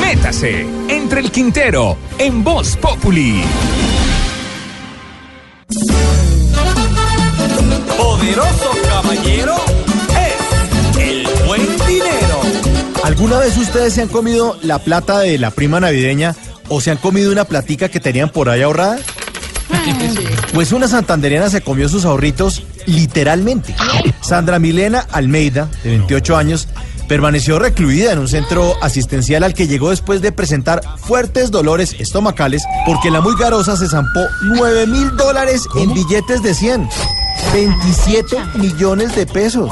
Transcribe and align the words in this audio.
Métase 0.00 0.64
entre 0.88 1.20
el 1.20 1.30
Quintero 1.32 1.96
en 2.18 2.44
Voz 2.44 2.76
Populi. 2.76 3.42
Poderoso 7.96 8.70
caballero 8.88 9.56
es 10.10 10.98
el 10.98 11.28
buen 11.46 11.62
dinero. 11.86 12.40
¿Alguna 13.02 13.38
vez 13.38 13.56
ustedes 13.56 13.94
se 13.94 14.02
han 14.02 14.08
comido 14.08 14.56
la 14.62 14.78
plata 14.78 15.18
de 15.18 15.38
la 15.38 15.50
prima 15.50 15.80
navideña 15.80 16.36
o 16.68 16.80
se 16.80 16.92
han 16.92 16.98
comido 16.98 17.32
una 17.32 17.44
platica 17.44 17.88
que 17.88 17.98
tenían 17.98 18.28
por 18.28 18.50
ahí 18.50 18.62
ahorrada? 18.62 18.98
Pues 20.54 20.70
una 20.70 20.86
santanderiana 20.86 21.50
se 21.50 21.60
comió 21.60 21.88
sus 21.88 22.04
ahorritos 22.04 22.64
literalmente. 22.86 23.74
Sandra 24.20 24.60
Milena 24.60 25.06
Almeida, 25.10 25.68
de 25.82 25.90
28 25.90 26.36
años, 26.36 26.68
permaneció 27.12 27.58
recluida 27.58 28.10
en 28.10 28.20
un 28.20 28.26
centro 28.26 28.74
asistencial 28.80 29.42
al 29.42 29.52
que 29.52 29.66
llegó 29.66 29.90
después 29.90 30.22
de 30.22 30.32
presentar 30.32 30.80
fuertes 30.96 31.50
dolores 31.50 31.94
estomacales 31.98 32.64
porque 32.86 33.10
la 33.10 33.20
muy 33.20 33.34
garosa 33.38 33.76
se 33.76 33.86
zampó 33.86 34.20
9 34.56 34.86
mil 34.86 35.14
dólares 35.14 35.66
en 35.76 35.92
billetes 35.92 36.42
de 36.42 36.54
100. 36.54 36.88
27 37.52 38.36
millones 38.54 39.14
de 39.14 39.26
pesos. 39.26 39.70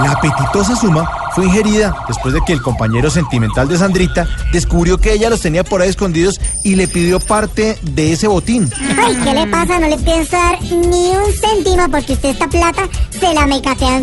La 0.00 0.12
apetitosa 0.12 0.76
suma 0.76 1.10
fue 1.34 1.46
ingerida 1.46 1.94
después 2.08 2.34
de 2.34 2.40
que 2.46 2.52
el 2.52 2.62
compañero 2.62 3.10
sentimental 3.10 3.68
de 3.68 3.78
Sandrita 3.78 4.28
descubrió 4.52 4.98
que 4.98 5.12
ella 5.12 5.30
los 5.30 5.40
tenía 5.40 5.64
por 5.64 5.82
ahí 5.82 5.88
escondidos 5.88 6.40
y 6.64 6.74
le 6.76 6.88
pidió 6.88 7.20
parte 7.20 7.78
de 7.82 8.12
ese 8.12 8.26
botín. 8.26 8.70
Ay, 8.98 9.16
¿qué 9.22 9.34
le 9.34 9.46
pasa? 9.46 9.78
No 9.78 9.88
le 9.88 9.98
pienso 9.98 10.36
dar 10.36 10.60
ni 10.62 11.10
un 11.10 11.32
céntimo 11.32 11.88
porque 11.90 12.14
usted 12.14 12.30
esta 12.30 12.48
plata 12.48 12.88
se 13.12 13.34
la 13.34 13.46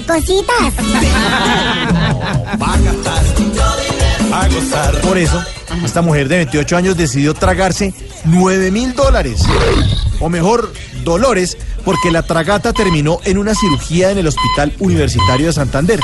cositas. 0.05 0.73
Va 2.61 2.73
a 4.41 4.47
gozar. 4.49 5.01
Por 5.01 5.17
eso, 5.17 5.41
esta 5.83 6.01
mujer 6.01 6.27
de 6.27 6.37
28 6.37 6.77
años 6.77 6.97
decidió 6.97 7.33
tragarse 7.33 7.93
9 8.25 8.71
mil 8.71 8.93
dólares. 8.93 9.41
O 10.19 10.29
mejor, 10.29 10.73
dolores, 11.03 11.57
porque 11.85 12.11
la 12.11 12.23
tragata 12.23 12.73
terminó 12.73 13.19
en 13.23 13.37
una 13.37 13.53
cirugía 13.55 14.11
en 14.11 14.17
el 14.17 14.27
Hospital 14.27 14.73
Universitario 14.79 15.47
de 15.47 15.53
Santander. 15.53 15.99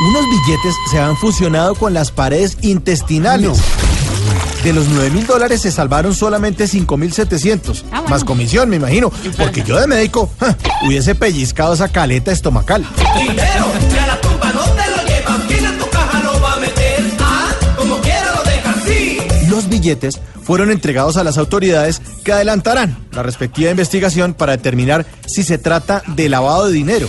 Unos 0.00 0.24
billetes 0.28 0.74
se 0.90 0.98
han 0.98 1.16
fusionado 1.16 1.74
con 1.74 1.94
las 1.94 2.10
paredes 2.10 2.58
intestinales. 2.62 3.60
De 4.64 4.72
los 4.72 4.88
9 4.88 5.10
mil 5.10 5.26
dólares 5.26 5.60
se 5.62 5.72
salvaron 5.72 6.14
solamente 6.14 6.66
5 6.66 6.96
mil 6.96 7.12
700. 7.12 7.84
Más 8.08 8.24
comisión, 8.24 8.68
me 8.68 8.76
imagino. 8.76 9.10
Porque 9.36 9.62
yo 9.62 9.78
de 9.80 9.86
médico 9.86 10.30
ja, 10.40 10.56
hubiese 10.86 11.14
pellizcado 11.14 11.74
esa 11.74 11.88
caleta 11.88 12.32
estomacal. 12.32 12.84
Dinero, 13.18 13.66
que 13.90 13.98
a 13.98 14.06
la 14.06 14.20
tumba 14.20 14.52
no 14.52 14.62
te 14.62 14.90
lo 14.90 15.08
llevan. 15.08 15.40
¿Quién 15.48 15.64
en 15.66 15.78
tu 15.78 15.88
caja 15.88 16.22
lo 16.22 16.40
va 16.40 16.54
a 16.54 16.56
meter? 16.56 17.12
Ah, 17.20 17.50
como 17.76 17.96
quiera 17.98 18.34
lo 18.34 18.42
deja 18.42 18.70
así. 18.70 19.18
Los 19.48 19.68
billetes 19.68 20.20
fueron 20.42 20.70
entregados 20.70 21.16
a 21.16 21.24
las 21.24 21.38
autoridades 21.38 22.00
que 22.24 22.32
adelantarán 22.32 22.96
la 23.12 23.22
respectiva 23.22 23.70
investigación 23.70 24.34
para 24.34 24.52
determinar 24.52 25.06
si 25.26 25.42
se 25.42 25.58
trata 25.58 26.02
de 26.06 26.28
lavado 26.28 26.66
de 26.66 26.72
dinero. 26.72 27.08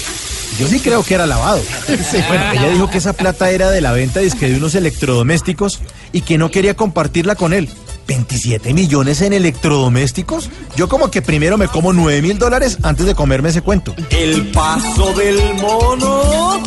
Yo 0.59 0.67
sí 0.67 0.79
creo 0.79 1.03
que 1.03 1.15
era 1.15 1.25
lavado. 1.25 1.61
Bueno, 2.27 2.51
ella 2.51 2.69
dijo 2.69 2.89
que 2.89 2.97
esa 2.99 3.13
plata 3.13 3.49
era 3.49 3.69
de 3.69 3.81
la 3.81 3.91
venta 3.91 4.19
disque 4.19 4.49
de 4.49 4.57
unos 4.57 4.75
electrodomésticos 4.75 5.79
y 6.11 6.21
que 6.21 6.37
no 6.37 6.51
quería 6.51 6.75
compartirla 6.75 7.35
con 7.35 7.53
él. 7.53 7.69
¿27 8.07 8.73
millones 8.73 9.21
en 9.21 9.33
electrodomésticos? 9.33 10.49
Yo 10.75 10.87
como 10.89 11.09
que 11.09 11.21
primero 11.21 11.57
me 11.57 11.67
como 11.67 11.93
9 11.93 12.21
mil 12.21 12.37
dólares 12.37 12.77
antes 12.83 13.05
de 13.05 13.15
comerme 13.15 13.49
ese 13.49 13.61
cuento. 13.61 13.95
El 14.09 14.51
paso 14.51 15.13
del 15.13 15.55
mono. 15.55 16.61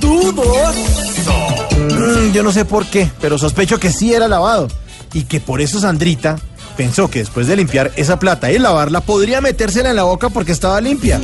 Dudoso. 0.00 1.32
Mm, 1.78 2.32
yo 2.32 2.42
no 2.42 2.52
sé 2.52 2.64
por 2.64 2.86
qué, 2.86 3.10
pero 3.20 3.38
sospecho 3.38 3.78
que 3.78 3.92
sí 3.92 4.14
era 4.14 4.28
lavado. 4.28 4.68
Y 5.12 5.24
que 5.24 5.40
por 5.40 5.60
eso 5.60 5.80
Sandrita 5.80 6.36
pensó 6.76 7.08
que 7.08 7.20
después 7.20 7.46
de 7.46 7.56
limpiar 7.56 7.92
esa 7.96 8.18
plata 8.18 8.50
y 8.52 8.58
lavarla, 8.58 9.00
podría 9.00 9.40
metérsela 9.40 9.90
en 9.90 9.96
la 9.96 10.04
boca 10.04 10.28
porque 10.28 10.52
estaba 10.52 10.80
limpia. 10.80 11.20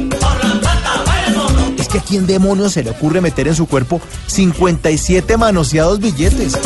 Que 1.92 1.98
a 1.98 2.02
quién 2.02 2.26
demonios 2.26 2.72
se 2.72 2.82
le 2.82 2.90
ocurre 2.90 3.20
meter 3.20 3.46
en 3.48 3.54
su 3.54 3.66
cuerpo 3.66 4.00
57 4.26 5.36
manoseados 5.36 6.00
billetes. 6.00 6.58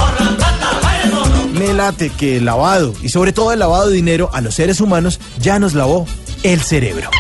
Me 1.53 1.73
late 1.75 2.11
que 2.11 2.37
el 2.37 2.45
lavado, 2.45 2.95
y 3.03 3.09
sobre 3.09 3.33
todo 3.33 3.53
el 3.53 3.59
lavado 3.59 3.89
de 3.89 3.97
dinero 3.97 4.31
a 4.33 4.41
los 4.41 4.55
seres 4.55 4.81
humanos, 4.81 5.19
ya 5.41 5.59
nos 5.59 5.75
lavó 5.75 6.07
el 6.43 6.61
cerebro. 6.61 7.11